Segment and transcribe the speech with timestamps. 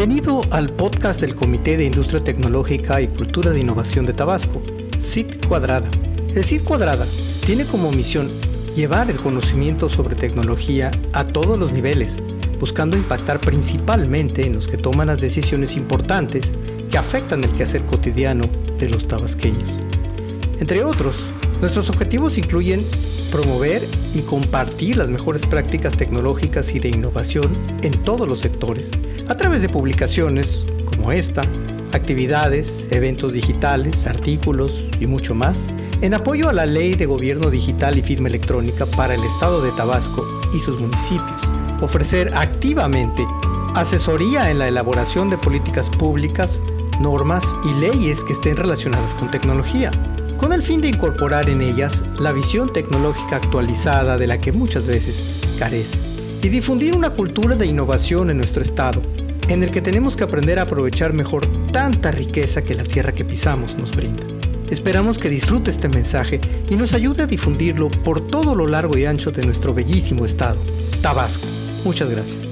[0.00, 4.62] Bienvenido al podcast del Comité de Industria Tecnológica y Cultura de Innovación de Tabasco,
[4.98, 5.90] CIT Cuadrada.
[6.34, 7.06] El CIT Cuadrada
[7.44, 8.30] tiene como misión
[8.74, 12.18] llevar el conocimiento sobre tecnología a todos los niveles,
[12.58, 16.54] buscando impactar principalmente en los que toman las decisiones importantes
[16.90, 18.48] que afectan el quehacer cotidiano
[18.78, 19.68] de los tabasqueños.
[20.60, 21.30] Entre otros,
[21.60, 22.86] nuestros objetivos incluyen
[23.30, 28.90] promover y compartir las mejores prácticas tecnológicas y de innovación en todos los sectores,
[29.28, 31.42] a través de publicaciones como esta,
[31.92, 35.68] actividades, eventos digitales, artículos y mucho más,
[36.00, 39.70] en apoyo a la Ley de Gobierno Digital y Firma Electrónica para el Estado de
[39.72, 41.40] Tabasco y sus municipios.
[41.80, 43.24] Ofrecer activamente
[43.74, 46.62] asesoría en la elaboración de políticas públicas,
[47.00, 49.90] normas y leyes que estén relacionadas con tecnología,
[50.40, 54.86] con el fin de incorporar en ellas la visión tecnológica actualizada de la que muchas
[54.86, 55.22] veces
[55.58, 55.98] carece,
[56.42, 59.02] y difundir una cultura de innovación en nuestro Estado,
[59.48, 63.26] en el que tenemos que aprender a aprovechar mejor tanta riqueza que la tierra que
[63.26, 64.26] pisamos nos brinda.
[64.70, 69.04] Esperamos que disfrute este mensaje y nos ayude a difundirlo por todo lo largo y
[69.04, 70.62] ancho de nuestro bellísimo estado,
[71.02, 71.44] Tabasco.
[71.84, 72.49] Muchas gracias.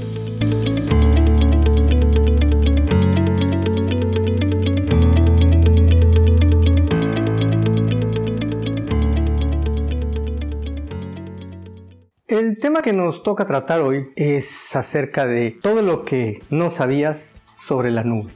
[12.58, 17.40] El tema que nos toca tratar hoy es acerca de todo lo que no sabías
[17.56, 18.32] sobre la nube.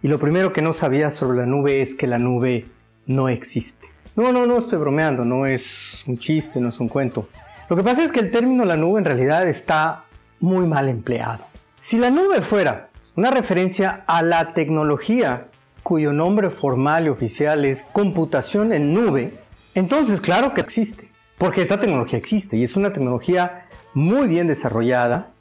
[0.00, 2.66] Y lo primero que no sabías sobre la nube es que la nube
[3.06, 3.88] no existe.
[4.14, 7.28] No, no, no estoy bromeando, no es un chiste, no es un cuento.
[7.68, 10.04] Lo que pasa es que el término la nube en realidad está
[10.38, 11.44] muy mal empleado.
[11.80, 15.48] Si la nube fuera una referencia a la tecnología
[15.82, 19.40] cuyo nombre formal y oficial es computación en nube,
[19.74, 25.32] entonces claro que existe, porque esta tecnología existe y es una tecnología muy bien desarrollada,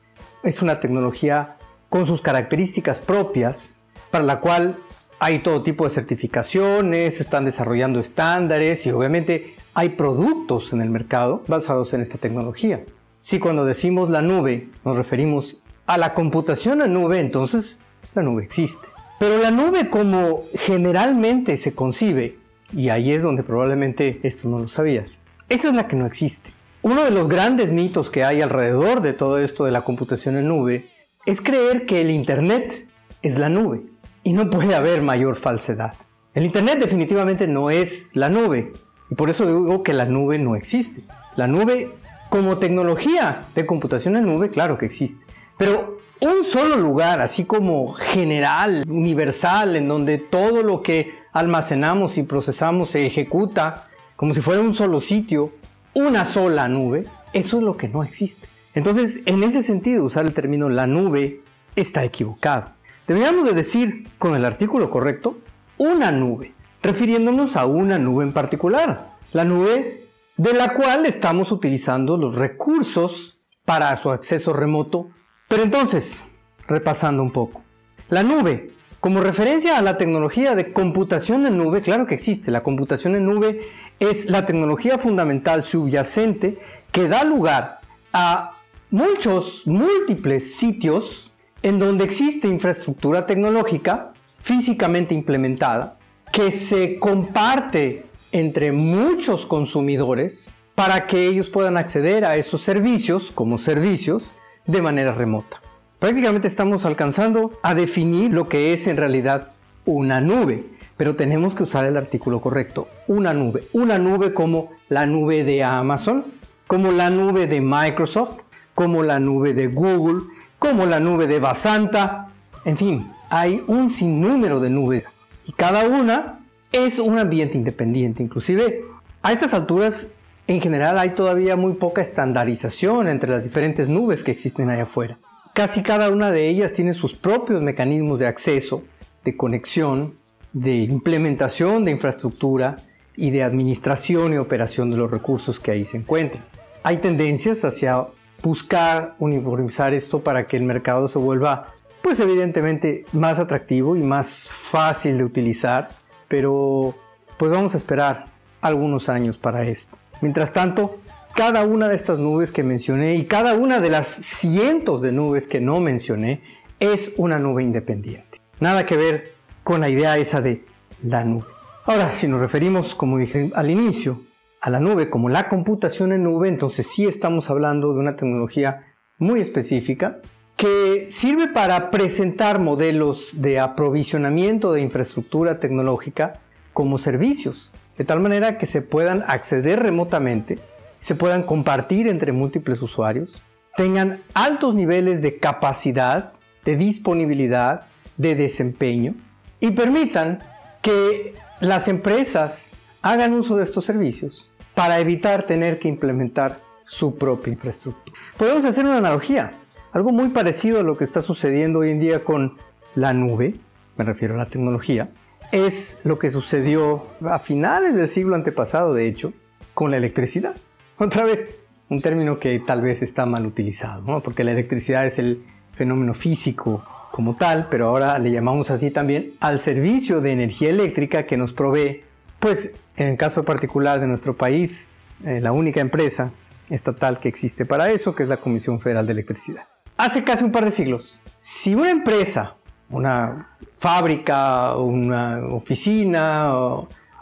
[0.44, 1.58] es una tecnología
[1.90, 4.78] con sus características propias, para la cual
[5.20, 11.44] hay todo tipo de certificaciones, están desarrollando estándares y obviamente hay productos en el mercado
[11.48, 12.84] basados en esta tecnología.
[13.20, 17.80] Si cuando decimos la nube nos referimos a la computación en nube, entonces
[18.14, 18.88] la nube existe.
[19.20, 22.38] Pero la nube como generalmente se concibe,
[22.74, 26.52] y ahí es donde probablemente esto no lo sabías, esa es la que no existe.
[26.82, 30.48] Uno de los grandes mitos que hay alrededor de todo esto de la computación en
[30.48, 30.88] nube
[31.26, 32.88] es creer que el Internet
[33.22, 33.84] es la nube
[34.24, 35.94] y no puede haber mayor falsedad.
[36.34, 38.74] El Internet definitivamente no es la nube
[39.10, 41.04] y por eso digo que la nube no existe.
[41.36, 41.94] La nube
[42.30, 45.26] como tecnología de computación en nube, claro que existe.
[45.58, 52.24] Pero un solo lugar, así como general, universal, en donde todo lo que almacenamos y
[52.24, 55.54] procesamos se ejecuta como si fuera un solo sitio,
[55.94, 58.48] una sola nube, eso es lo que no existe.
[58.74, 61.42] Entonces, en ese sentido, usar el término la nube
[61.76, 62.72] está equivocado.
[63.08, 65.38] Deberíamos de decir, con el artículo correcto,
[65.78, 72.18] una nube, refiriéndonos a una nube en particular, la nube de la cual estamos utilizando
[72.18, 75.10] los recursos para su acceso remoto.
[75.48, 76.26] Pero entonces,
[76.68, 77.64] repasando un poco,
[78.10, 78.72] la nube,
[79.06, 83.26] como referencia a la tecnología de computación en nube, claro que existe, la computación en
[83.28, 83.62] nube
[84.00, 86.58] es la tecnología fundamental subyacente
[86.92, 87.82] que da lugar
[88.14, 88.58] a
[88.90, 95.98] muchos, múltiples sitios en donde existe infraestructura tecnológica físicamente implementada
[96.32, 103.60] que se comparte entre muchos consumidores para que ellos puedan acceder a esos servicios como
[103.60, 104.32] servicios
[104.66, 105.62] de manera remota.
[106.00, 109.54] Prácticamente estamos alcanzando a definir lo que es en realidad
[109.86, 110.66] una nube,
[110.98, 113.68] pero tenemos que usar el artículo correcto, una nube.
[113.72, 116.26] Una nube como la nube de Amazon,
[116.68, 118.42] como la nube de Microsoft,
[118.74, 120.24] como la nube de Google,
[120.60, 122.28] como la nube de Basanta.
[122.66, 125.06] En fin, hay un sinnúmero de nubes
[125.46, 126.40] y cada una
[126.74, 128.22] es un ambiente independiente.
[128.22, 128.84] Inclusive
[129.22, 130.10] a estas alturas
[130.48, 135.18] en general hay todavía muy poca estandarización entre las diferentes nubes que existen allá afuera.
[135.56, 138.84] Casi cada una de ellas tiene sus propios mecanismos de acceso,
[139.24, 140.16] de conexión,
[140.52, 142.80] de implementación de infraestructura
[143.16, 146.44] y de administración y operación de los recursos que ahí se encuentran.
[146.84, 148.06] Hay tendencias hacia
[148.44, 154.50] buscar uniformizar esto para que el mercado se vuelva, pues evidentemente, más atractivo y más
[154.50, 155.92] fácil de utilizar,
[156.28, 156.96] pero
[157.38, 158.26] pues vamos a esperar
[158.60, 159.98] algunos años para esto.
[160.20, 160.98] Mientras tanto,
[161.36, 165.50] cada una de estas nubes que mencioné y cada una de las cientos de nubes
[165.50, 166.42] que no mencioné
[166.80, 168.40] es una nube independiente.
[168.62, 170.64] Nada que ver con la idea esa de
[171.04, 171.46] la nube.
[171.84, 174.22] Ahora, si nos referimos, como dije al inicio,
[174.62, 178.96] a la nube como la computación en nube, entonces sí estamos hablando de una tecnología
[179.18, 180.22] muy específica
[180.56, 186.40] que sirve para presentar modelos de aprovisionamiento de infraestructura tecnológica
[186.72, 190.60] como servicios, de tal manera que se puedan acceder remotamente,
[191.00, 193.42] se puedan compartir entre múltiples usuarios,
[193.76, 196.34] tengan altos niveles de capacidad,
[196.64, 197.86] de disponibilidad,
[198.18, 199.14] de desempeño
[199.60, 200.40] y permitan
[200.82, 207.54] que las empresas hagan uso de estos servicios para evitar tener que implementar su propia
[207.54, 208.18] infraestructura.
[208.38, 209.54] Podemos hacer una analogía,
[209.92, 212.58] algo muy parecido a lo que está sucediendo hoy en día con
[212.94, 213.56] la nube,
[213.98, 215.10] me refiero a la tecnología,
[215.52, 219.34] es lo que sucedió a finales del siglo antepasado, de hecho,
[219.74, 220.56] con la electricidad.
[220.98, 221.50] Otra vez,
[221.90, 226.84] un término que tal vez está mal utilizado, porque la electricidad es el fenómeno físico
[227.12, 231.54] como tal, pero ahora le llamamos así también al servicio de energía eléctrica que nos
[231.54, 232.04] provee,
[232.40, 234.90] pues en el caso particular de nuestro país,
[235.24, 236.32] eh, la única empresa
[236.70, 239.68] estatal que existe para eso, que es la Comisión Federal de Electricidad.
[239.98, 242.56] Hace casi un par de siglos, si una empresa
[242.90, 246.54] una fábrica, una oficina,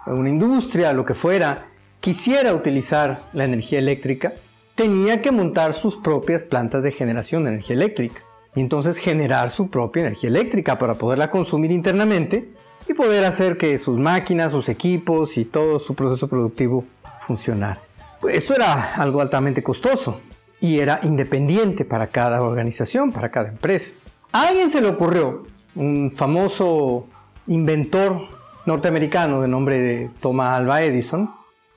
[0.05, 1.65] una industria, lo que fuera,
[1.99, 4.33] quisiera utilizar la energía eléctrica,
[4.75, 8.21] tenía que montar sus propias plantas de generación de energía eléctrica
[8.55, 12.49] y entonces generar su propia energía eléctrica para poderla consumir internamente
[12.87, 16.85] y poder hacer que sus máquinas, sus equipos y todo su proceso productivo
[17.19, 17.79] funcionara.
[18.29, 20.19] Esto era algo altamente costoso
[20.59, 23.93] y era independiente para cada organización, para cada empresa.
[24.31, 27.07] A alguien se le ocurrió un famoso
[27.47, 28.27] inventor
[28.65, 31.31] norteamericano de nombre de Thomas Alva Edison,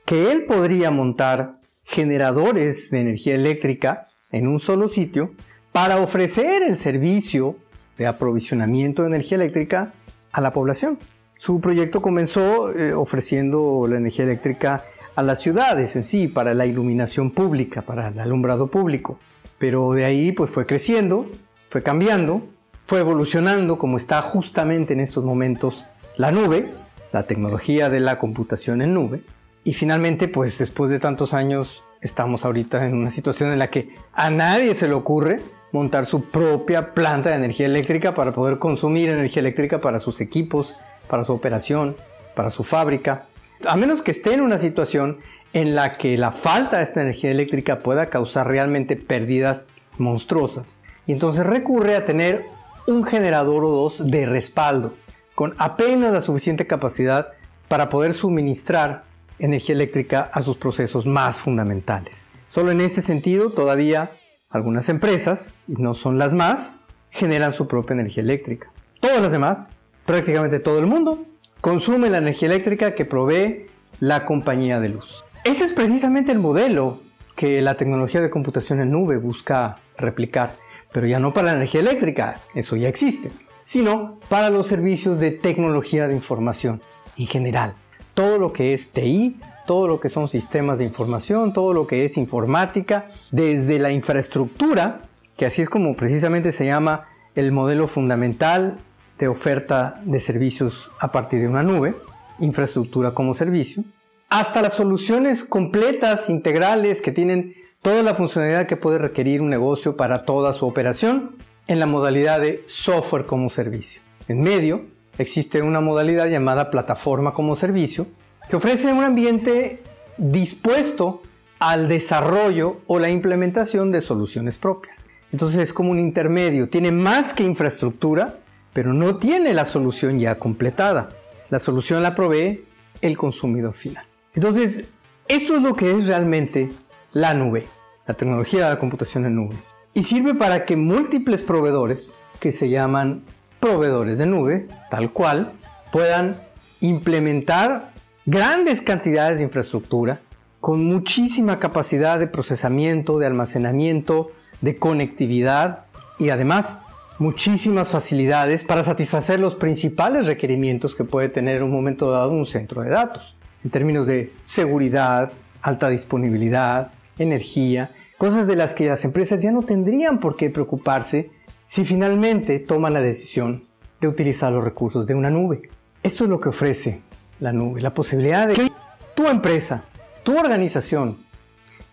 [0.05, 5.31] que él podría montar generadores de energía eléctrica en un solo sitio
[5.71, 7.55] para ofrecer el servicio
[7.97, 9.93] de aprovisionamiento de energía eléctrica
[10.31, 10.99] a la población.
[11.37, 14.85] Su proyecto comenzó eh, ofreciendo la energía eléctrica
[15.15, 19.19] a las ciudades en sí, para la iluminación pública, para el alumbrado público.
[19.57, 21.29] Pero de ahí pues fue creciendo,
[21.69, 22.43] fue cambiando
[22.87, 25.83] fue evolucionando como está justamente en estos momentos
[26.15, 26.71] la nube,
[27.11, 29.21] la tecnología de la computación en nube.
[29.65, 33.89] Y finalmente, pues después de tantos años, estamos ahorita en una situación en la que
[34.13, 35.41] a nadie se le ocurre
[35.73, 40.77] montar su propia planta de energía eléctrica para poder consumir energía eléctrica para sus equipos,
[41.09, 41.97] para su operación,
[42.35, 43.25] para su fábrica.
[43.67, 45.17] A menos que esté en una situación
[45.51, 49.65] en la que la falta de esta energía eléctrica pueda causar realmente pérdidas
[49.97, 50.79] monstruosas.
[51.05, 52.56] Y entonces recurre a tener
[52.87, 54.93] un generador o dos de respaldo,
[55.35, 57.33] con apenas la suficiente capacidad
[57.67, 59.03] para poder suministrar
[59.39, 62.31] energía eléctrica a sus procesos más fundamentales.
[62.47, 64.09] Solo en este sentido, todavía
[64.49, 66.79] algunas empresas, y no son las más,
[67.11, 68.71] generan su propia energía eléctrica.
[69.01, 69.73] Todas las demás,
[70.05, 71.25] prácticamente todo el mundo,
[71.59, 73.67] consume la energía eléctrica que provee
[73.99, 75.25] la compañía de luz.
[75.43, 77.01] Ese es precisamente el modelo
[77.35, 80.55] que la tecnología de computación en nube busca replicar
[80.91, 83.31] pero ya no para la energía eléctrica, eso ya existe,
[83.63, 86.81] sino para los servicios de tecnología de información
[87.17, 87.75] en general.
[88.13, 92.05] Todo lo que es TI, todo lo que son sistemas de información, todo lo que
[92.05, 95.01] es informática, desde la infraestructura,
[95.35, 98.79] que así es como precisamente se llama el modelo fundamental
[99.19, 101.95] de oferta de servicios a partir de una nube,
[102.39, 103.83] infraestructura como servicio,
[104.29, 109.97] hasta las soluciones completas, integrales, que tienen toda la funcionalidad que puede requerir un negocio
[109.97, 111.35] para toda su operación
[111.67, 114.01] en la modalidad de software como servicio.
[114.27, 114.81] En medio
[115.17, 118.07] existe una modalidad llamada plataforma como servicio
[118.49, 119.81] que ofrece un ambiente
[120.17, 121.21] dispuesto
[121.59, 125.09] al desarrollo o la implementación de soluciones propias.
[125.31, 128.37] Entonces es como un intermedio, tiene más que infraestructura,
[128.73, 131.09] pero no tiene la solución ya completada.
[131.49, 132.65] La solución la provee
[133.01, 134.05] el consumidor final.
[134.33, 134.85] Entonces,
[135.27, 136.71] esto es lo que es realmente
[137.13, 137.67] la nube
[138.07, 139.55] la tecnología de la computación en nube.
[139.93, 143.23] Y sirve para que múltiples proveedores, que se llaman
[143.59, 145.53] proveedores de nube, tal cual,
[145.91, 146.41] puedan
[146.79, 147.91] implementar
[148.25, 150.21] grandes cantidades de infraestructura
[150.59, 155.85] con muchísima capacidad de procesamiento, de almacenamiento, de conectividad
[156.19, 156.79] y además
[157.19, 162.45] muchísimas facilidades para satisfacer los principales requerimientos que puede tener en un momento dado un
[162.45, 169.05] centro de datos, en términos de seguridad, alta disponibilidad, energía, cosas de las que las
[169.05, 171.31] empresas ya no tendrían por qué preocuparse
[171.65, 173.65] si finalmente toman la decisión
[173.99, 175.69] de utilizar los recursos de una nube.
[176.03, 177.01] Esto es lo que ofrece
[177.39, 178.71] la nube, la posibilidad de que
[179.15, 179.83] tu empresa,
[180.23, 181.17] tu organización,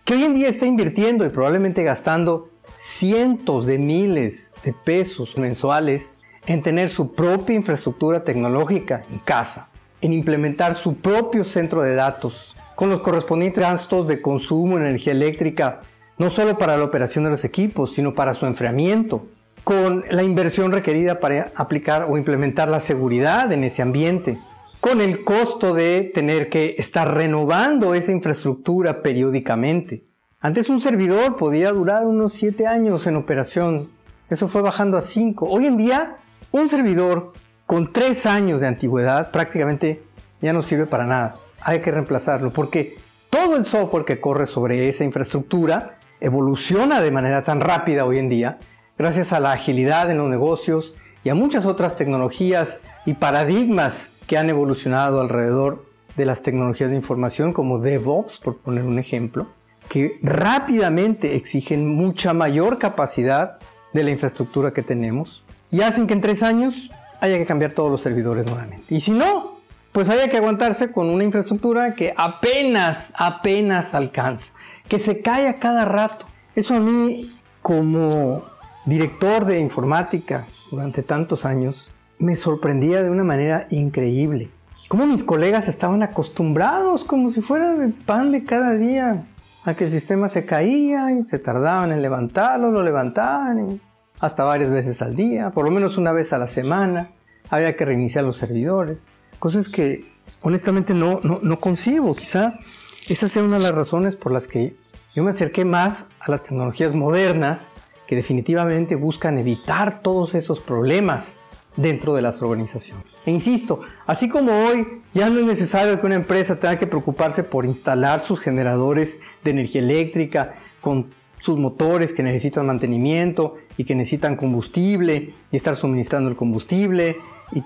[0.03, 6.19] que hoy en día está invirtiendo y probablemente gastando cientos de miles de pesos mensuales
[6.45, 9.69] en tener su propia infraestructura tecnológica en casa,
[10.01, 15.13] en implementar su propio centro de datos, con los correspondientes gastos de consumo de energía
[15.13, 15.81] eléctrica,
[16.17, 19.27] no solo para la operación de los equipos, sino para su enfriamiento,
[19.63, 24.39] con la inversión requerida para aplicar o implementar la seguridad en ese ambiente,
[24.79, 30.05] con el costo de tener que estar renovando esa infraestructura periódicamente.
[30.39, 33.89] Antes un servidor podía durar unos 7 años en operación,
[34.29, 35.47] eso fue bajando a 5.
[35.49, 36.17] Hoy en día
[36.51, 37.33] un servidor
[37.65, 40.03] con 3 años de antigüedad prácticamente
[40.41, 41.37] ya no sirve para nada.
[41.67, 42.95] Hay que reemplazarlo porque
[43.31, 48.29] todo el software que corre sobre esa infraestructura evoluciona de manera tan rápida hoy en
[48.29, 48.59] día
[48.99, 50.93] gracias a la agilidad en los negocios
[51.23, 56.97] y a muchas otras tecnologías y paradigmas que han evolucionado alrededor de las tecnologías de
[56.97, 59.47] información como DevOps, por poner un ejemplo,
[59.89, 63.57] que rápidamente exigen mucha mayor capacidad
[63.91, 66.91] de la infraestructura que tenemos y hacen que en tres años
[67.21, 68.93] haya que cambiar todos los servidores nuevamente.
[68.93, 69.54] Y si no,
[69.95, 74.51] pues haya que aguantarse con una infraestructura que apenas, apenas alcanza,
[74.89, 76.25] que se cae a cada rato.
[76.53, 77.29] Eso a mí
[77.61, 78.43] como
[78.85, 84.49] director de informática durante tantos años, me sorprendía de una manera increíble.
[84.89, 89.27] Como mis colegas estaban acostumbrados, como si fuera el pan de cada día,
[89.63, 93.79] a que el sistema se caía y se tardaban en levantarlo, lo levantaban
[94.19, 97.11] hasta varias veces al día, por lo menos una vez a la semana.
[97.49, 98.97] Había que reiniciar los servidores.
[99.39, 100.05] Cosas que
[100.41, 102.15] honestamente no, no, no concibo.
[102.15, 102.59] Quizá
[103.07, 104.75] esa sea una de las razones por las que
[105.13, 107.71] yo me acerqué más a las tecnologías modernas
[108.07, 111.37] que definitivamente buscan evitar todos esos problemas
[111.75, 113.05] dentro de las organizaciones.
[113.25, 117.43] E insisto, así como hoy ya no es necesario que una empresa tenga que preocuparse
[117.43, 123.95] por instalar sus generadores de energía eléctrica con sus motores que necesitan mantenimiento y que
[123.95, 127.17] necesitan combustible y estar suministrando el combustible
[127.51, 127.63] y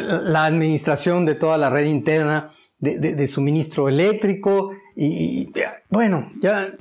[0.00, 5.52] la administración de toda la red interna de, suministro eléctrico y
[5.90, 6.74] bueno, ya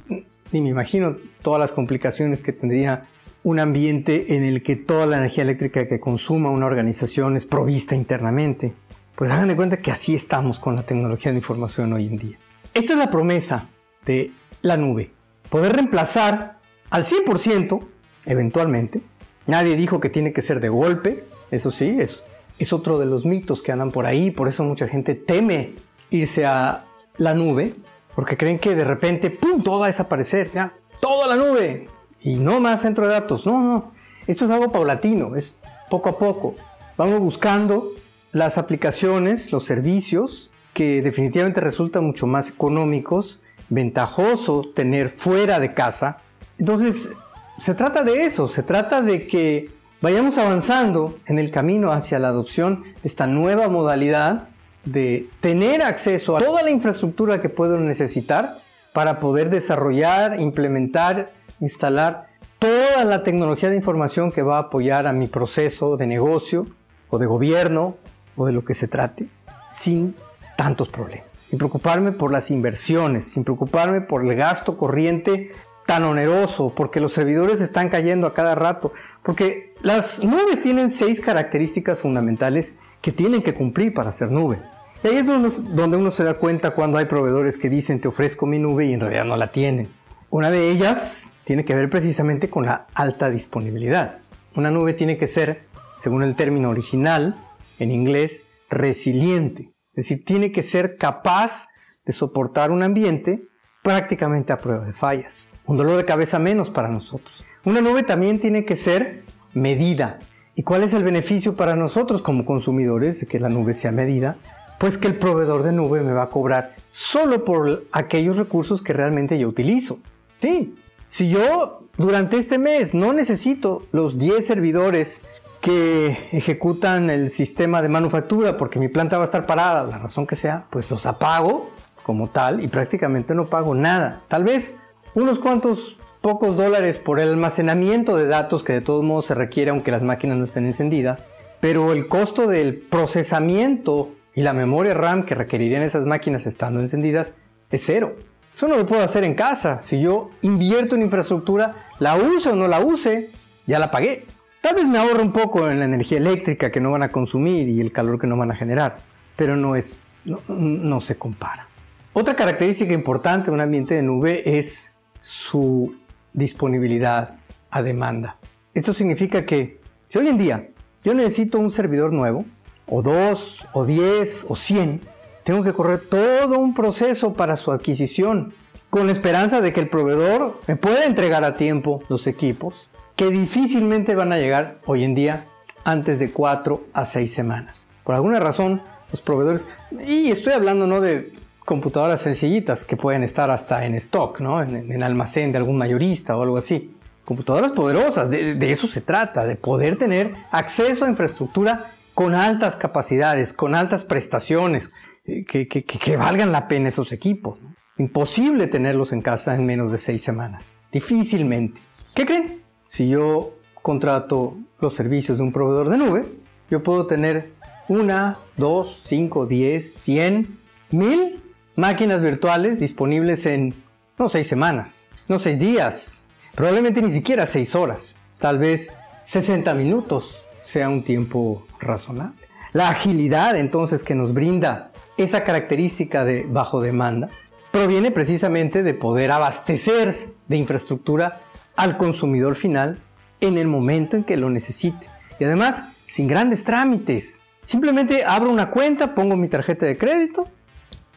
[0.51, 3.07] ni me imagino todas las complicaciones que tendría
[3.43, 7.95] un ambiente en el que toda la energía eléctrica que consuma una organización es provista
[7.95, 8.73] internamente.
[9.15, 12.37] Pues hagan de cuenta que así estamos con la tecnología de información hoy en día.
[12.73, 13.69] Esta es la promesa
[14.05, 14.31] de
[14.61, 15.11] la nube.
[15.49, 16.57] Poder reemplazar
[16.89, 17.85] al 100%
[18.25, 19.01] eventualmente.
[19.47, 21.25] Nadie dijo que tiene que ser de golpe.
[21.51, 22.23] Eso sí, es,
[22.57, 24.31] es otro de los mitos que andan por ahí.
[24.31, 25.73] Por eso mucha gente teme
[26.09, 26.85] irse a
[27.17, 27.75] la nube.
[28.15, 30.51] Porque creen que de repente, ¡pum!, todo va a desaparecer.
[30.53, 31.89] Ya, toda la nube
[32.21, 33.45] y no más centro de datos.
[33.45, 33.91] No, no.
[34.25, 35.57] Esto es algo paulatino, es
[35.89, 36.55] poco a poco.
[36.97, 37.91] Vamos buscando
[38.31, 46.21] las aplicaciones, los servicios que definitivamente resultan mucho más económicos, ventajoso tener fuera de casa.
[46.57, 47.11] Entonces,
[47.59, 49.69] se trata de eso, se trata de que
[50.05, 54.49] vayamos avanzando en el camino hacia la adopción de esta nueva modalidad
[54.83, 58.59] de tener acceso a toda la infraestructura que puedo necesitar
[58.93, 62.27] para poder desarrollar, implementar, instalar
[62.59, 66.67] toda la tecnología de información que va a apoyar a mi proceso de negocio
[67.09, 67.97] o de gobierno
[68.35, 69.27] o de lo que se trate
[69.67, 70.13] sin
[70.55, 71.31] tantos problemas.
[71.31, 75.51] Sin preocuparme por las inversiones, sin preocuparme por el gasto corriente
[75.85, 78.91] tan oneroso, porque los servidores están cayendo a cada rato,
[79.23, 84.59] porque las nubes tienen seis características fundamentales que tienen que cumplir para ser nube.
[85.03, 88.47] Y ahí es donde uno se da cuenta cuando hay proveedores que dicen te ofrezco
[88.47, 89.93] mi nube y en realidad no la tienen.
[90.31, 94.21] Una de ellas tiene que ver precisamente con la alta disponibilidad.
[94.55, 97.39] Una nube tiene que ser, según el término original,
[97.77, 99.71] en inglés, resiliente.
[99.93, 101.67] Es decir, tiene que ser capaz
[102.05, 103.39] de soportar un ambiente
[103.83, 105.47] prácticamente a prueba de fallas.
[105.67, 107.45] Un dolor de cabeza menos para nosotros.
[107.65, 109.24] Una nube también tiene que ser
[109.55, 110.19] medida.
[110.53, 114.37] ¿Y cuál es el beneficio para nosotros como consumidores de que la nube sea medida?
[114.77, 118.93] pues que el proveedor de nube me va a cobrar solo por aquellos recursos que
[118.93, 119.99] realmente yo utilizo.
[120.41, 120.75] Sí,
[121.07, 125.21] si yo durante este mes no necesito los 10 servidores
[125.61, 130.27] que ejecutan el sistema de manufactura porque mi planta va a estar parada, la razón
[130.27, 131.71] que sea, pues los apago
[132.03, 134.21] como tal y prácticamente no pago nada.
[134.27, 134.77] Tal vez
[135.15, 139.69] unos cuantos pocos dólares por el almacenamiento de datos que de todos modos se requiere
[139.69, 141.27] aunque las máquinas no estén encendidas,
[141.59, 147.35] pero el costo del procesamiento y la memoria RAM que requerirían esas máquinas estando encendidas
[147.69, 148.15] es cero.
[148.51, 149.81] Eso no lo puedo hacer en casa.
[149.81, 153.29] Si yo invierto en infraestructura, la use o no la use,
[153.67, 154.25] ya la pagué.
[154.61, 157.69] Tal vez me ahorre un poco en la energía eléctrica que no van a consumir
[157.69, 158.97] y el calor que no van a generar,
[159.35, 161.67] pero no es, no, no se compara.
[162.13, 165.93] Otra característica importante de un ambiente de nube es su
[166.35, 167.37] disponibilidad
[167.71, 168.37] a demanda.
[168.73, 170.69] Esto significa que si hoy en día
[171.03, 172.45] yo necesito un servidor nuevo,
[172.87, 175.01] o dos, o diez, o cien,
[175.43, 178.53] tengo que correr todo un proceso para su adquisición,
[178.89, 182.91] con la esperanza de que el proveedor me pueda entregar a tiempo los equipos.
[183.15, 185.45] que difícilmente van a llegar hoy en día
[185.83, 187.87] antes de 4 a 6 semanas.
[188.03, 189.65] Por alguna razón, los proveedores,
[190.05, 191.31] y estoy hablando no de
[191.65, 194.61] computadoras sencillitas que pueden estar hasta en stock, ¿no?
[194.61, 196.95] en, en almacén de algún mayorista o algo así.
[197.25, 203.51] Computadoras poderosas, de, eso se trata, de poder tener acceso a infraestructura con altas capacidades,
[203.51, 204.91] con altas prestaciones,
[205.25, 207.59] eh, que, valgan la pena esos equipos.
[207.97, 210.83] Imposible tenerlos en casa en menos de seis semanas.
[210.91, 211.81] Difícilmente.
[212.13, 212.61] ¿Qué creen?
[212.85, 216.25] Si yo contrato los servicios de un proveedor de nube,
[216.69, 217.53] yo puedo tener
[217.87, 220.59] una, dos, cinco, diez, cien,
[220.91, 221.41] mil
[221.75, 223.73] máquinas virtuales disponibles en,
[224.17, 230.45] no seis semanas, no seis días, probablemente ni siquiera seis horas, tal vez 60 minutos
[230.59, 232.37] sea un tiempo razonable.
[232.73, 237.29] La agilidad entonces que nos brinda esa característica de bajo demanda
[237.71, 241.41] proviene precisamente de poder abastecer de infraestructura
[241.75, 242.99] al consumidor final
[243.41, 245.07] en el momento en que lo necesite.
[245.39, 247.41] Y además, sin grandes trámites.
[247.63, 250.47] Simplemente abro una cuenta, pongo mi tarjeta de crédito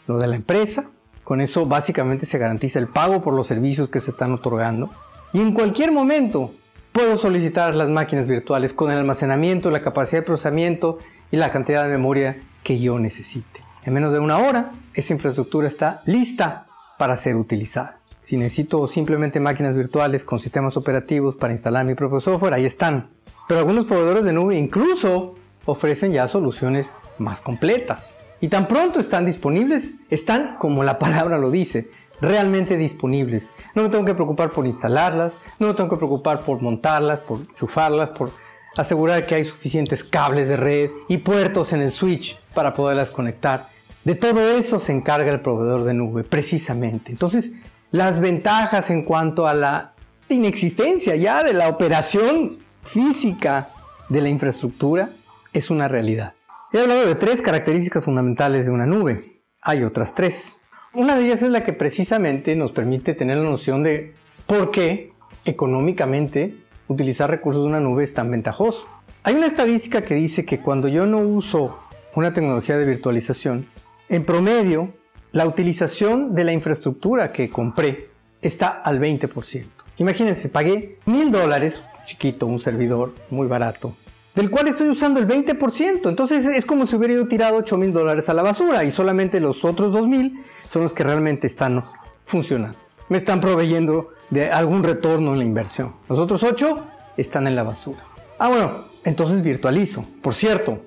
[0.09, 0.91] lo de la empresa.
[1.23, 4.91] Con eso básicamente se garantiza el pago por los servicios que se están otorgando.
[5.33, 6.53] Y en cualquier momento
[6.91, 10.99] puedo solicitar las máquinas virtuales con el almacenamiento, la capacidad de procesamiento
[11.31, 13.61] y la cantidad de memoria que yo necesite.
[13.85, 16.67] En menos de una hora, esa infraestructura está lista
[16.99, 18.01] para ser utilizada.
[18.21, 23.11] Si necesito simplemente máquinas virtuales con sistemas operativos para instalar mi propio software, ahí están.
[23.47, 28.18] Pero algunos proveedores de nube incluso ofrecen ya soluciones más completas.
[28.41, 31.91] Y tan pronto están disponibles, están, como la palabra lo dice,
[32.21, 33.51] realmente disponibles.
[33.75, 37.47] No me tengo que preocupar por instalarlas, no me tengo que preocupar por montarlas, por
[37.55, 38.31] chufarlas, por
[38.77, 43.69] asegurar que hay suficientes cables de red y puertos en el switch para poderlas conectar.
[44.05, 47.11] De todo eso se encarga el proveedor de nube, precisamente.
[47.11, 47.55] Entonces,
[47.91, 49.95] las ventajas en cuanto a la
[50.29, 53.71] inexistencia ya de la operación física
[54.09, 55.11] de la infraestructura
[55.53, 56.35] es una realidad.
[56.71, 59.41] He hablado de tres características fundamentales de una nube.
[59.63, 60.59] Hay otras tres.
[60.93, 64.13] Una de ellas es la que precisamente nos permite tener la noción de
[64.47, 65.13] por qué
[65.47, 68.87] económicamente utilizar recursos de una nube es tan ventajoso.
[69.23, 71.79] Hay una estadística que dice que cuando yo no uso
[72.15, 73.67] una tecnología de virtualización,
[74.11, 74.93] en promedio
[75.33, 78.11] la utilización de la infraestructura que compré
[78.43, 79.67] está al 20%.
[79.97, 83.97] Imagínense, pagué mil dólares, chiquito, un servidor muy barato,
[84.39, 86.09] del cual estoy usando el 20%.
[86.09, 89.41] Entonces es como si hubiera ido tirado 8 mil dólares a la basura y solamente
[89.41, 91.85] los otros 2 mil son los que realmente están
[92.25, 92.79] funcionando.
[93.09, 95.93] Me están proveyendo de algún retorno en la inversión.
[96.09, 96.85] Los otros 8
[97.17, 97.99] están en la basura.
[98.39, 100.05] Ah, bueno, entonces virtualizo.
[100.23, 100.83] Por cierto,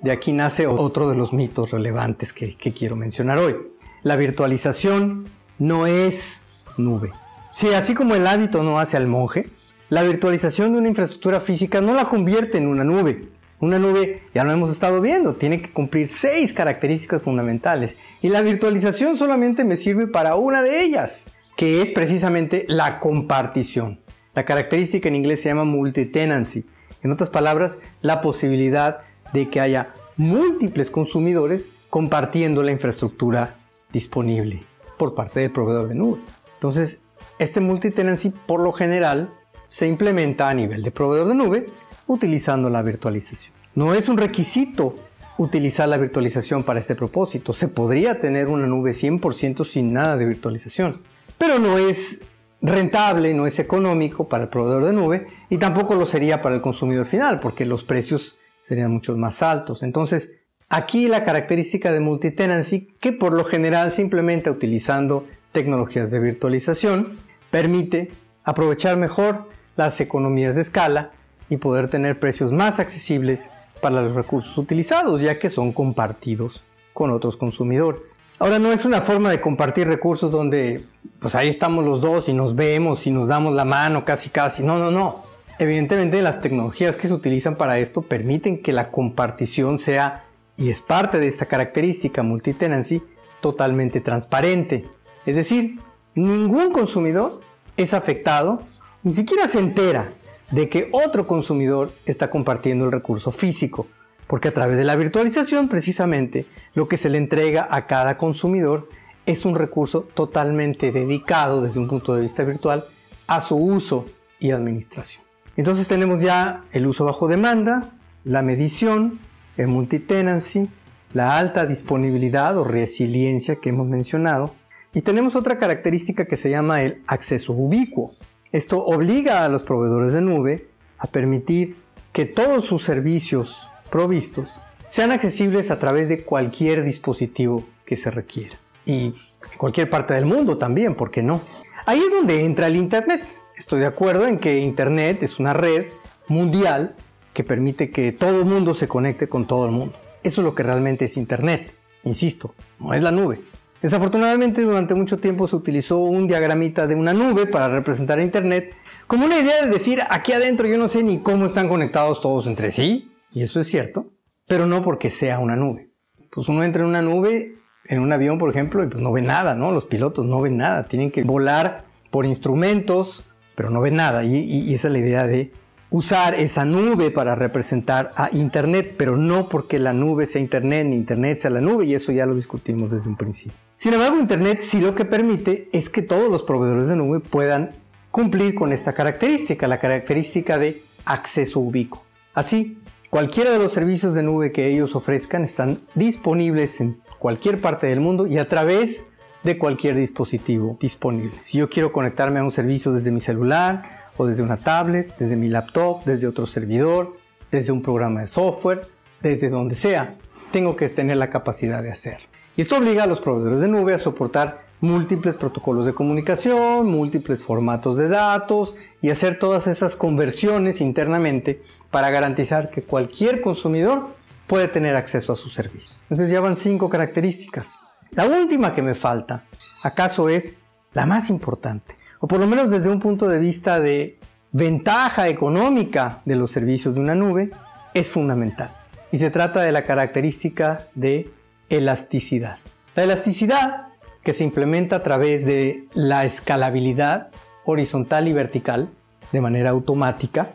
[0.00, 3.54] de aquí nace otro de los mitos relevantes que, quiero mencionar hoy.
[4.02, 5.26] La virtualización
[5.58, 7.12] no es nube.
[7.52, 9.50] Si así como el hábito no hace al monje,
[9.90, 13.28] la virtualización de una infraestructura física no la convierte en una nube.
[13.60, 18.42] Una nube, ya lo hemos estado viendo, tiene que cumplir seis características fundamentales y la
[18.42, 24.00] virtualización solamente me sirve para una de ellas, que es precisamente la compartición.
[24.34, 26.66] La característica en inglés se llama multitenancy.
[27.02, 33.56] En otras palabras, la posibilidad de que haya múltiples consumidores compartiendo la infraestructura
[33.92, 34.64] disponible
[34.98, 36.20] por parte del proveedor de nube.
[36.54, 37.04] Entonces,
[37.38, 39.32] este multitenancy por lo general
[39.66, 41.66] se implementa a nivel de proveedor de nube
[42.06, 43.54] utilizando la virtualización.
[43.74, 44.96] No es un requisito
[45.38, 47.52] utilizar la virtualización para este propósito.
[47.52, 51.00] Se podría tener una nube 100% sin nada de virtualización,
[51.38, 52.24] pero no es
[52.62, 56.62] rentable, no es económico para el proveedor de nube y tampoco lo sería para el
[56.62, 59.82] consumidor final porque los precios serían mucho más altos.
[59.82, 66.20] Entonces, aquí la característica de multitenancy, que por lo general se implementa utilizando tecnologías de
[66.20, 67.18] virtualización,
[67.50, 68.12] permite
[68.44, 71.10] aprovechar mejor las economías de escala
[71.48, 77.10] y poder tener precios más accesibles para los recursos utilizados, ya que son compartidos con
[77.10, 78.16] otros consumidores.
[78.38, 80.84] Ahora no es una forma de compartir recursos donde
[81.18, 84.62] pues ahí estamos los dos y nos vemos y nos damos la mano casi casi.
[84.62, 85.22] No, no, no.
[85.58, 90.24] Evidentemente las tecnologías que se utilizan para esto permiten que la compartición sea,
[90.56, 93.02] y es parte de esta característica multitenancy,
[93.40, 94.84] totalmente transparente.
[95.26, 95.78] Es decir,
[96.14, 97.40] ningún consumidor
[97.76, 98.62] es afectado
[99.02, 100.12] ni siquiera se entera
[100.50, 103.86] de que otro consumidor está compartiendo el recurso físico,
[104.26, 108.88] porque a través de la virtualización precisamente lo que se le entrega a cada consumidor
[109.26, 112.84] es un recurso totalmente dedicado desde un punto de vista virtual
[113.26, 114.06] a su uso
[114.38, 115.22] y administración.
[115.56, 117.90] Entonces tenemos ya el uso bajo demanda,
[118.24, 119.20] la medición,
[119.56, 120.68] el multitenancy,
[121.12, 124.54] la alta disponibilidad o resiliencia que hemos mencionado,
[124.94, 128.14] y tenemos otra característica que se llama el acceso ubicuo.
[128.52, 131.76] Esto obliga a los proveedores de nube a permitir
[132.12, 138.56] que todos sus servicios provistos sean accesibles a través de cualquier dispositivo que se requiera.
[138.86, 141.40] Y en cualquier parte del mundo también, ¿por qué no?
[141.86, 143.24] Ahí es donde entra el Internet.
[143.56, 145.86] Estoy de acuerdo en que Internet es una red
[146.28, 146.94] mundial
[147.32, 149.96] que permite que todo el mundo se conecte con todo el mundo.
[150.22, 151.74] Eso es lo que realmente es Internet.
[152.04, 153.40] Insisto, no es la nube.
[153.84, 158.74] Desafortunadamente durante mucho tiempo se utilizó un diagramita de una nube para representar Internet
[159.06, 162.46] como una idea de decir aquí adentro yo no sé ni cómo están conectados todos
[162.46, 164.14] entre sí, y eso es cierto,
[164.48, 165.90] pero no porque sea una nube.
[166.30, 169.20] Pues uno entra en una nube, en un avión por ejemplo, y pues no ve
[169.20, 169.70] nada, ¿no?
[169.70, 174.34] Los pilotos no ven nada, tienen que volar por instrumentos, pero no ven nada, y,
[174.34, 175.52] y esa es la idea de
[175.94, 180.96] usar esa nube para representar a Internet, pero no porque la nube sea Internet ni
[180.96, 183.56] Internet sea la nube, y eso ya lo discutimos desde un principio.
[183.76, 187.70] Sin embargo, Internet sí lo que permite es que todos los proveedores de nube puedan
[188.10, 192.02] cumplir con esta característica, la característica de acceso ubicuo.
[192.34, 192.76] Así,
[193.08, 198.00] cualquiera de los servicios de nube que ellos ofrezcan están disponibles en cualquier parte del
[198.00, 199.06] mundo y a través
[199.44, 201.36] de cualquier dispositivo disponible.
[201.42, 205.36] Si yo quiero conectarme a un servicio desde mi celular, o desde una tablet, desde
[205.36, 207.16] mi laptop, desde otro servidor,
[207.50, 208.86] desde un programa de software,
[209.20, 210.16] desde donde sea.
[210.52, 212.18] Tengo que tener la capacidad de hacer.
[212.56, 217.42] Y esto obliga a los proveedores de nube a soportar múltiples protocolos de comunicación, múltiples
[217.42, 224.08] formatos de datos y hacer todas esas conversiones internamente para garantizar que cualquier consumidor
[224.46, 225.94] puede tener acceso a su servicio.
[226.02, 227.80] Entonces ya van cinco características.
[228.10, 229.44] La última que me falta,
[229.82, 230.56] acaso es
[230.92, 234.18] la más importante o por lo menos desde un punto de vista de
[234.50, 237.50] ventaja económica de los servicios de una nube,
[237.92, 238.70] es fundamental.
[239.12, 241.28] Y se trata de la característica de
[241.68, 242.56] elasticidad.
[242.94, 243.88] La elasticidad,
[244.22, 247.28] que se implementa a través de la escalabilidad
[247.66, 248.88] horizontal y vertical,
[249.30, 250.52] de manera automática,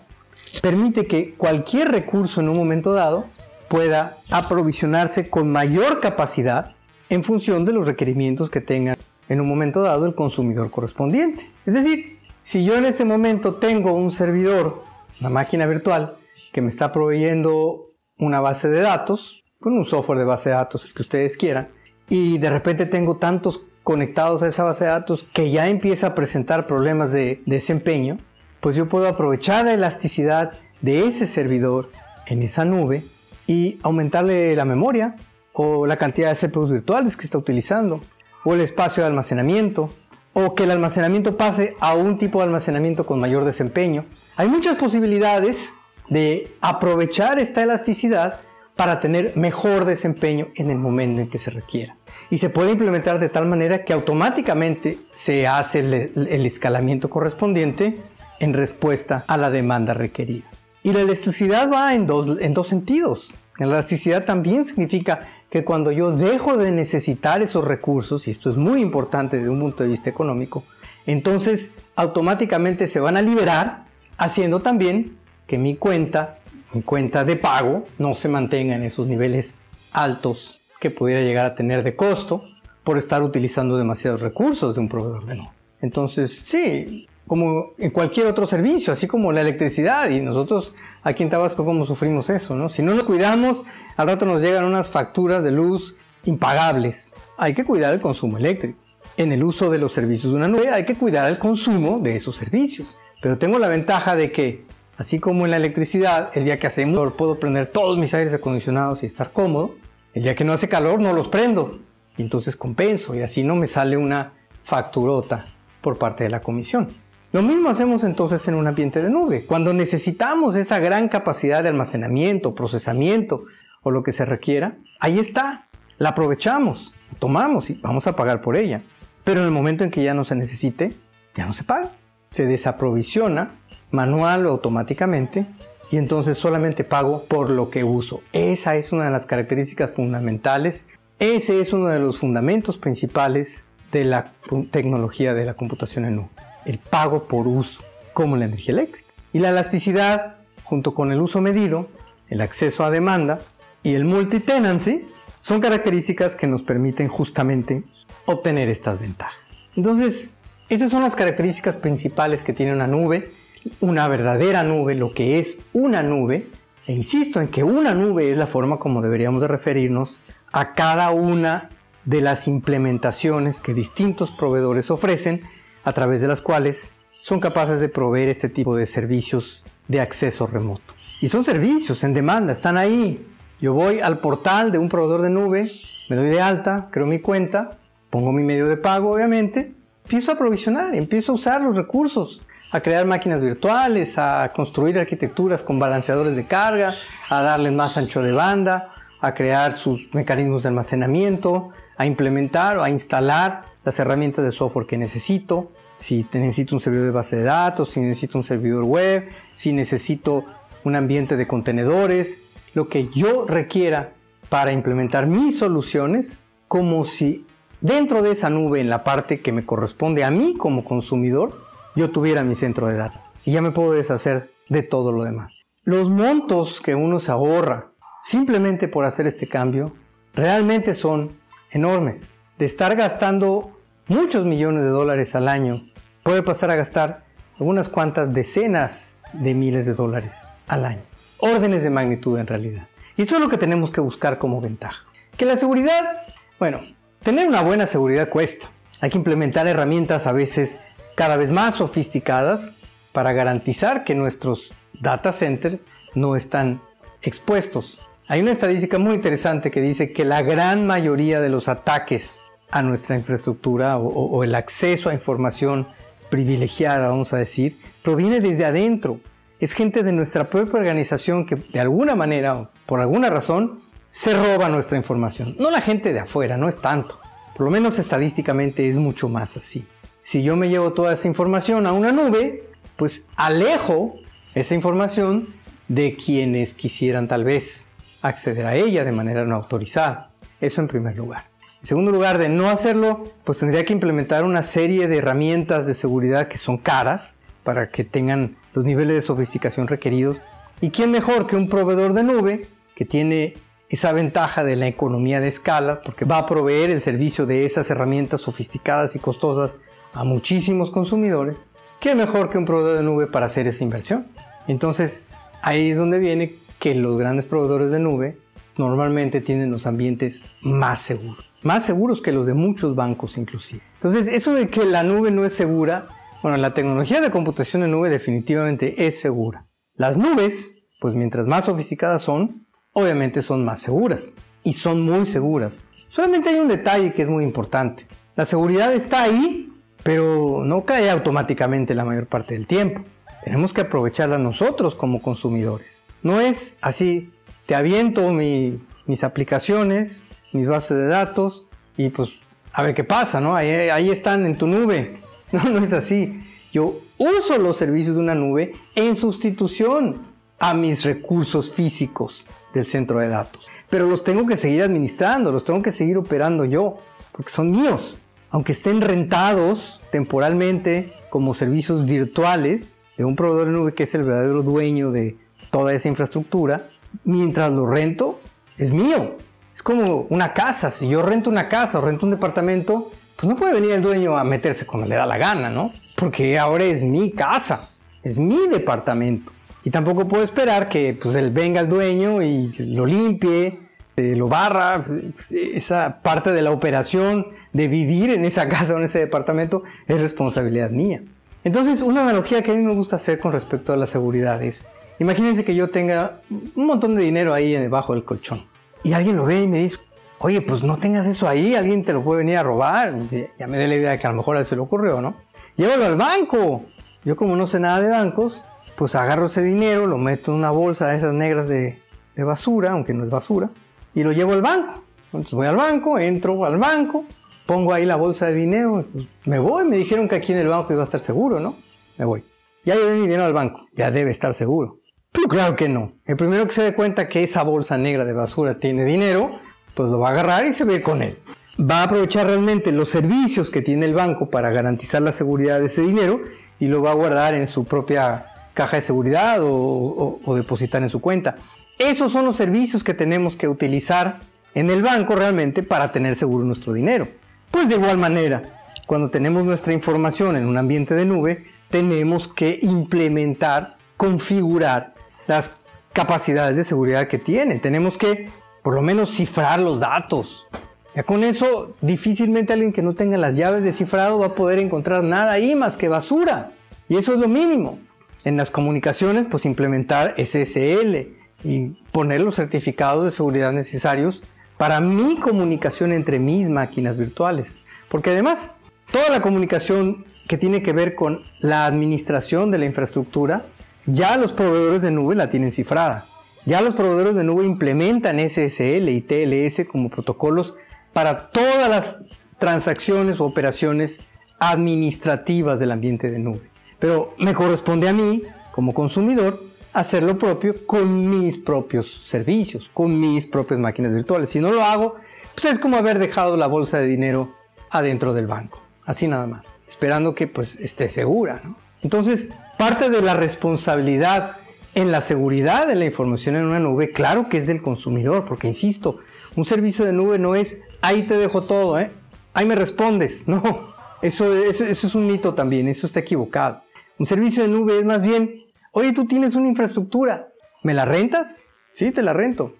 [0.63, 3.25] permite que cualquier recurso en un momento dado
[3.67, 6.71] pueda aprovisionarse con mayor capacidad
[7.09, 8.97] en función de los requerimientos que tenga
[9.29, 11.49] en un momento dado el consumidor correspondiente.
[11.65, 14.83] Es decir, si yo en este momento tengo un servidor,
[15.21, 16.17] una máquina virtual,
[16.51, 20.85] que me está proveyendo una base de datos, con un software de base de datos,
[20.85, 21.69] el que ustedes quieran,
[22.09, 26.15] y de repente tengo tantos conectados a esa base de datos que ya empieza a
[26.15, 28.17] presentar problemas de desempeño,
[28.59, 31.91] pues yo puedo aprovechar la elasticidad de ese servidor
[32.27, 33.05] en esa nube
[33.47, 35.17] y aumentarle la memoria
[35.53, 38.01] o la cantidad de CPUs virtuales que está utilizando
[38.43, 39.91] o el espacio de almacenamiento,
[40.33, 44.05] o que el almacenamiento pase a un tipo de almacenamiento con mayor desempeño.
[44.35, 45.73] Hay muchas posibilidades
[46.09, 48.41] de aprovechar esta elasticidad
[48.75, 51.97] para tener mejor desempeño en el momento en que se requiera.
[52.29, 57.97] Y se puede implementar de tal manera que automáticamente se hace el, escalamiento correspondiente
[58.39, 60.45] en respuesta a la demanda requerida.
[60.81, 63.33] Y la elasticidad va en dos, en dos sentidos.
[63.57, 68.57] La elasticidad también significa que cuando yo dejo de necesitar esos recursos, y esto es
[68.57, 70.63] muy importante desde un punto de vista económico,
[71.05, 73.85] entonces automáticamente se van a liberar,
[74.17, 76.39] haciendo también que mi cuenta,
[76.73, 79.55] mi cuenta de pago, no se mantenga en esos niveles
[79.91, 82.43] altos que pudiera llegar a tener de costo
[82.83, 85.53] por estar utilizando demasiados recursos de un proveedor de no.
[85.81, 90.09] Entonces, sí, como en cualquier otro servicio, así como la electricidad.
[90.09, 92.55] Y nosotros aquí en Tabasco, ¿cómo sufrimos eso?
[92.55, 92.69] ¿no?
[92.69, 93.61] Si no nos cuidamos,
[93.97, 97.13] al rato nos llegan unas facturas de luz impagables.
[97.37, 98.79] Hay que cuidar el consumo eléctrico.
[99.15, 102.15] En el uso de los servicios de una nube hay que cuidar el consumo de
[102.15, 102.97] esos servicios.
[103.21, 104.65] Pero tengo la ventaja de que,
[104.97, 108.33] así como en la electricidad, el día que hace calor puedo prender todos mis aires
[108.33, 109.75] acondicionados y estar cómodo.
[110.15, 111.77] El día que no hace calor no los prendo.
[112.17, 115.45] Y entonces compenso y así no me sale una facturota
[115.81, 116.89] por parte de la comisión.
[117.31, 119.45] Lo mismo hacemos entonces en un ambiente de nube.
[119.45, 123.43] Cuando necesitamos esa gran capacidad de almacenamiento, procesamiento
[123.83, 125.67] o lo que se requiera, ahí está.
[125.99, 128.81] La aprovechamos, tomamos y vamos a pagar por ella.
[129.23, 130.95] Pero en el momento en que ya no se necesite,
[131.35, 131.91] ya no se paga.
[132.31, 133.59] Se desaprovisiona
[133.91, 135.45] manual o automáticamente
[135.91, 138.23] y entonces solamente pago por lo que uso.
[138.33, 140.87] Esa es una de las características fundamentales.
[141.19, 144.31] Ese es uno de los fundamentos principales de la
[144.71, 149.07] tecnología de la computación en nube el pago por uso, como la energía eléctrica.
[149.33, 151.87] Y la elasticidad, junto con el uso medido,
[152.29, 153.41] el acceso a demanda
[153.83, 155.07] y el multitenancy,
[155.41, 157.83] son características que nos permiten justamente
[158.25, 159.37] obtener estas ventajas.
[159.75, 160.31] Entonces,
[160.69, 163.31] esas son las características principales que tiene una nube,
[163.79, 166.47] una verdadera nube, lo que es una nube,
[166.85, 170.19] e insisto en que una nube es la forma como deberíamos de referirnos
[170.51, 171.69] a cada una
[172.05, 175.43] de las implementaciones que distintos proveedores ofrecen
[175.89, 180.45] a través de las cuales son capaces de proveer este tipo de servicios de acceso
[180.45, 180.93] remoto.
[181.19, 183.25] Y son servicios en demanda, están ahí.
[183.59, 185.71] Yo voy al portal de un proveedor de nube,
[186.07, 187.79] me doy de alta, creo mi cuenta,
[188.11, 189.73] pongo mi medio de pago obviamente,
[190.05, 195.63] empiezo a provisionar, empiezo a usar los recursos, a crear máquinas virtuales, a construir arquitecturas
[195.63, 196.93] con balanceadores de carga,
[197.29, 202.83] a darles más ancho de banda, a crear sus mecanismos de almacenamiento, a implementar o
[202.83, 207.43] a instalar las herramientas de software que necesito, si necesito un servidor de base de
[207.43, 210.45] datos, si necesito un servidor web, si necesito
[210.83, 212.41] un ambiente de contenedores,
[212.73, 214.13] lo que yo requiera
[214.47, 217.45] para implementar mis soluciones, como si
[217.81, 222.09] dentro de esa nube, en la parte que me corresponde a mí como consumidor, yo
[222.09, 223.21] tuviera mi centro de datos.
[223.43, 225.53] Y ya me puedo deshacer de todo lo demás.
[225.83, 229.93] Los montos que uno se ahorra simplemente por hacer este cambio
[230.33, 231.31] realmente son
[231.71, 232.35] enormes.
[232.57, 233.78] De estar gastando
[234.09, 235.87] muchos millones de dólares al año,
[236.23, 237.23] puede pasar a gastar
[237.57, 241.01] algunas cuantas decenas de miles de dólares al año.
[241.37, 242.87] Órdenes de magnitud en realidad.
[243.15, 245.05] Y eso es lo que tenemos que buscar como ventaja.
[245.37, 246.23] Que la seguridad,
[246.59, 246.81] bueno,
[247.23, 248.69] tener una buena seguridad cuesta.
[248.99, 250.81] Hay que implementar herramientas a veces
[251.15, 252.75] cada vez más sofisticadas
[253.11, 256.81] para garantizar que nuestros data centers no están
[257.21, 257.99] expuestos.
[258.27, 262.38] Hay una estadística muy interesante que dice que la gran mayoría de los ataques
[262.71, 265.87] a nuestra infraestructura o, el acceso a información
[266.29, 269.19] privilegiada, vamos a decir, proviene desde adentro
[269.59, 274.69] es gente de nuestra propia organización que de alguna manera, por alguna razón, se roba
[274.69, 275.55] nuestra información.
[275.59, 277.19] No la gente de afuera, no es tanto.
[277.57, 279.85] Por lo menos estadísticamente es mucho más así.
[280.21, 284.15] Si yo me llevo toda esa información a una nube, pues alejo
[284.55, 285.53] esa información
[285.89, 290.31] de quienes quisieran tal vez acceder a ella de manera no autorizada.
[290.61, 291.45] Eso en primer lugar.
[291.81, 295.93] En segundo lugar, de no hacerlo, pues tendría que implementar una serie de herramientas de
[295.93, 300.37] seguridad que son caras para que tengan los niveles de sofisticación requeridos.
[300.81, 303.55] ¿Y quién mejor que un proveedor de nube que tiene
[303.89, 307.89] esa ventaja de la economía de escala, porque va a proveer el servicio de esas
[307.89, 309.77] herramientas sofisticadas y costosas
[310.13, 311.69] a muchísimos consumidores?
[311.99, 314.27] ¿Qué mejor que un proveedor de nube para hacer esa inversión?
[314.67, 315.23] Entonces,
[315.61, 318.37] ahí es donde viene que los grandes proveedores de nube
[318.77, 323.81] normalmente tienen los ambientes más seguros, más seguros que los de muchos bancos inclusive.
[323.95, 326.07] Entonces, eso de que la nube no es segura
[326.41, 329.65] bueno, la tecnología de computación en nube definitivamente es segura.
[329.95, 334.35] Las nubes, pues mientras más sofisticadas son, obviamente son más seguras.
[334.63, 335.83] Y son muy seguras.
[336.07, 338.07] Solamente hay un detalle que es muy importante.
[338.37, 339.69] La seguridad está ahí,
[340.03, 343.03] pero no cae automáticamente la mayor parte del tiempo.
[343.43, 346.05] Tenemos que aprovecharla nosotros como consumidores.
[346.23, 347.33] No es así,
[347.65, 351.65] te aviento mis aplicaciones, mis bases de datos
[351.97, 352.29] y pues
[352.71, 353.55] a ver qué pasa, ¿no?
[353.55, 355.21] Ahí, ahí están en tu nube.
[355.51, 356.43] No, no es así.
[356.71, 360.27] Yo uso los servicios de una nube en sustitución
[360.59, 363.67] a mis recursos físicos del centro de datos.
[363.89, 366.99] Pero los tengo que seguir administrando, los tengo que seguir operando yo,
[367.31, 368.19] porque son míos.
[368.51, 374.23] Aunque estén rentados temporalmente como servicios virtuales de un proveedor de nube que es el
[374.23, 375.37] verdadero dueño de
[375.71, 376.89] toda esa infraestructura,
[377.23, 378.39] mientras lo rento,
[378.77, 379.35] es mío.
[379.79, 380.91] Es como una casa.
[380.91, 384.37] Si yo rento una casa o rento un departamento, pues no puede venir el dueño
[384.37, 385.93] a meterse cuando le da la gana, ¿no?
[386.15, 387.87] Porque ahora es mi casa,
[388.21, 389.53] es mi departamento.
[389.85, 393.79] Y tampoco puedo esperar que pues él venga el dueño y lo limpie,
[394.17, 398.97] eh, lo barra, pues, esa parte de la operación de vivir en esa casa o
[398.97, 401.23] en ese departamento es responsabilidad mía.
[401.63, 404.85] Entonces, una analogía que a mí me gusta hacer con respecto a la seguridad es,
[405.19, 408.68] imagínense que yo tenga un montón de dinero ahí debajo del colchón
[409.03, 409.97] y alguien lo ve y me dice,
[410.39, 413.15] oye, pues no tengas eso ahí, alguien te lo puede venir a robar.
[413.57, 415.21] Ya me da la idea de que a lo mejor a él se le ocurrió,
[415.21, 415.35] ¿no?
[415.75, 416.83] Llévalo al banco.
[417.23, 418.63] Yo como no sé nada de bancos,
[418.95, 421.99] pues agarro ese dinero, lo meto en una bolsa de esas negras de,
[422.37, 423.69] basura, aunque no es basura,
[424.13, 425.03] y lo llevo al banco.
[425.25, 427.25] Entonces voy al banco, entro al banco,
[427.65, 430.69] pongo ahí la bolsa de dinero, pues, me voy, me dijeron que aquí en el
[430.69, 431.75] banco iba a estar seguro, ¿no?
[432.17, 432.43] Me voy.
[432.85, 434.99] Ya llevé mi dinero al banco, ya debe estar seguro.
[435.31, 436.13] Pero claro que no.
[436.25, 439.59] El primero que se dé cuenta que esa bolsa negra de basura tiene dinero,
[439.93, 441.37] pues lo va a agarrar y se ve con él.
[441.79, 445.85] Va a aprovechar realmente los servicios que tiene el banco para garantizar la seguridad de
[445.85, 446.41] ese dinero
[446.79, 451.21] y lo va a guardar en su propia caja de seguridad o, depositar en su
[451.21, 451.57] cuenta.
[451.97, 454.39] Esos son los servicios que tenemos que utilizar
[454.73, 457.27] en el banco realmente para tener seguro nuestro dinero.
[457.71, 458.63] Pues de igual manera,
[459.05, 465.13] cuando tenemos nuestra información en un ambiente de nube, tenemos que implementar, configurar
[465.49, 465.71] las
[466.13, 467.79] capacidades de seguridad que tiene.
[467.79, 468.49] Tenemos que
[468.83, 470.67] por lo menos cifrar los datos.
[471.15, 474.77] Ya con eso, difícilmente alguien que no tenga las llaves de cifrado va a poder
[474.79, 476.71] encontrar nada ahí más que basura.
[477.09, 477.97] Y eso es lo mínimo.
[478.45, 481.33] En las comunicaciones, pues implementar SSL
[481.63, 484.43] y poner los certificados de seguridad necesarios
[484.77, 487.81] para mi comunicación entre mis máquinas virtuales.
[488.07, 488.75] Porque además,
[489.11, 493.65] toda la comunicación que tiene que ver con la administración de la infraestructura,
[494.11, 496.25] ya los proveedores de nube la tienen cifrada.
[496.65, 500.75] Ya los proveedores de nube implementan SSL y TLS como protocolos
[501.13, 502.21] para todas las
[502.57, 504.19] transacciones o operaciones
[504.59, 506.69] administrativas del ambiente de nube.
[506.99, 513.19] Pero me corresponde a mí, como consumidor, hacer lo propio con mis propios servicios, con
[513.19, 514.49] mis propias máquinas virtuales.
[514.49, 515.15] Si no lo hago,
[515.55, 517.55] pues es como haber dejado la bolsa de dinero
[517.89, 518.83] adentro del banco.
[519.05, 521.63] Así nada más, esperando que pues esté segura.
[522.01, 524.55] Entonces, parte de la responsabilidad
[524.95, 528.67] en la seguridad de la información en una nube, claro que es del consumidor, porque
[528.67, 529.19] insisto,
[529.57, 532.09] un servicio de nube no es ahí te dejo todo, ¿eh?
[532.53, 533.43] ahí me respondes.
[533.49, 536.81] No, eso, es un mito también, eso está equivocado.
[537.17, 538.63] Un servicio de nube es más bien,
[538.93, 540.47] oye, tú tienes una infraestructura,
[540.81, 541.65] ¿me la rentas?
[541.91, 542.75] Sí, te la rento.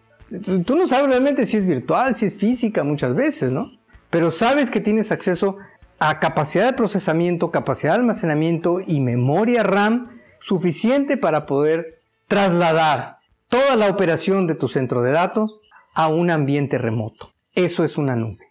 [0.65, 3.73] Tú no sabes realmente si es virtual, si es física muchas veces, ¿no?
[4.09, 5.57] Pero sabes que tienes acceso
[5.99, 13.17] a capacidad de procesamiento, capacidad de almacenamiento y memoria RAM suficiente para poder trasladar
[13.49, 15.59] toda la operación de tu centro de datos
[15.93, 17.33] a un ambiente remoto.
[17.53, 18.48] Eso es una nube.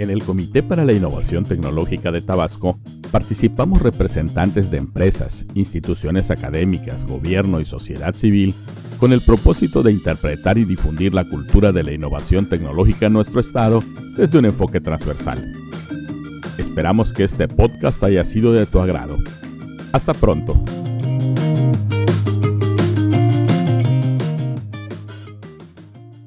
[0.00, 7.04] En el Comité para la Innovación Tecnológica de Tabasco participamos representantes de empresas, instituciones académicas,
[7.04, 8.54] gobierno y sociedad civil
[8.98, 13.40] con el propósito de interpretar y difundir la cultura de la innovación tecnológica en nuestro
[13.40, 13.84] estado
[14.16, 15.52] desde un enfoque transversal.
[16.56, 19.18] Esperamos que este podcast haya sido de tu agrado.
[19.92, 20.64] Hasta pronto.